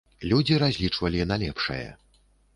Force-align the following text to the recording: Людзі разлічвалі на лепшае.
Людзі 0.29 0.57
разлічвалі 0.63 1.29
на 1.33 1.39
лепшае. 1.45 1.85